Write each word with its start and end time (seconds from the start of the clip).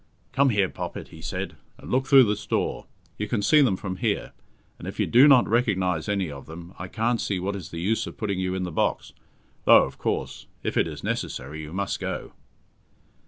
"Come 0.31 0.49
here, 0.49 0.67
Poppet," 0.67 1.09
he 1.09 1.21
said, 1.21 1.57
"and 1.77 1.91
look 1.91 2.07
through 2.07 2.23
this 2.23 2.47
door. 2.47 2.87
You 3.19 3.27
can 3.27 3.43
see 3.43 3.61
them 3.61 3.77
from 3.77 3.97
here, 3.97 4.31
and 4.79 4.87
if 4.87 4.99
you 4.99 5.05
do 5.05 5.27
not 5.27 5.47
recognize 5.47 6.09
any 6.09 6.31
of 6.31 6.47
them, 6.47 6.73
I 6.79 6.87
can't 6.87 7.21
see 7.21 7.39
what 7.39 7.55
is 7.55 7.69
the 7.69 7.77
use 7.79 8.07
of 8.07 8.17
putting 8.17 8.39
you 8.39 8.55
in 8.55 8.63
the 8.63 8.71
box; 8.71 9.13
though, 9.65 9.83
of 9.83 9.99
course, 9.99 10.47
if 10.63 10.75
it 10.75 10.87
is 10.87 11.03
necessary, 11.03 11.61
you 11.61 11.71
must 11.71 11.99
go." 11.99 12.31